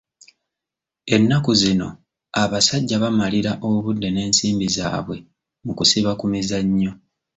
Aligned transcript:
Ennaku 1.15 1.51
zino 1.61 1.87
abasajja 2.41 2.97
bamalira 3.03 3.51
obudde 3.67 4.07
n'ensimbi 4.11 4.67
zaabwe 4.75 5.17
mu 5.65 5.71
kusiba 5.77 6.11
ku 6.19 6.25
mizannyo. 6.31 6.91